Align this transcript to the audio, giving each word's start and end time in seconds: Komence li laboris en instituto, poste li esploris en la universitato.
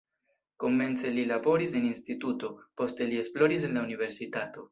Komence 0.61 1.11
li 1.17 1.25
laboris 1.31 1.75
en 1.81 1.85
instituto, 1.91 2.51
poste 2.83 3.09
li 3.13 3.21
esploris 3.27 3.69
en 3.69 3.79
la 3.79 3.87
universitato. 3.89 4.59